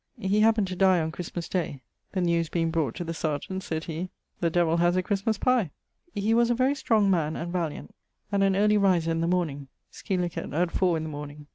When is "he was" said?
6.15-6.49